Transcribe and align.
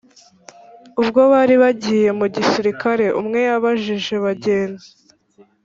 Ubwo 1.01 1.21
bari 1.31 1.55
bagiye 1.63 2.07
umusirikare 2.11 3.05
umwe 3.19 3.39
yabajije 3.49 4.15
bagenzi 4.25 4.87